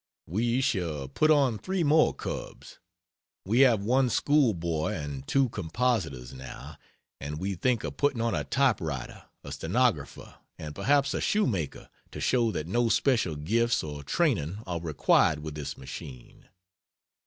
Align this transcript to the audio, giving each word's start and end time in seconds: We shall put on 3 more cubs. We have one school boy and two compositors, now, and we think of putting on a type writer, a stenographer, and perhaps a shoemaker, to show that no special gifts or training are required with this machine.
We 0.25 0.61
shall 0.61 1.07
put 1.07 1.29
on 1.29 1.59
3 1.59 1.83
more 1.83 2.11
cubs. 2.15 2.79
We 3.45 3.59
have 3.59 3.83
one 3.83 4.09
school 4.09 4.55
boy 4.55 4.95
and 4.95 5.27
two 5.27 5.49
compositors, 5.49 6.33
now, 6.33 6.77
and 7.19 7.37
we 7.37 7.53
think 7.53 7.83
of 7.83 7.97
putting 7.97 8.19
on 8.19 8.33
a 8.33 8.43
type 8.43 8.81
writer, 8.81 9.25
a 9.43 9.51
stenographer, 9.51 10.37
and 10.57 10.73
perhaps 10.73 11.13
a 11.13 11.21
shoemaker, 11.21 11.87
to 12.09 12.19
show 12.19 12.49
that 12.51 12.65
no 12.65 12.89
special 12.89 13.35
gifts 13.35 13.83
or 13.83 14.01
training 14.03 14.63
are 14.65 14.81
required 14.81 15.43
with 15.43 15.53
this 15.53 15.77
machine. 15.77 16.49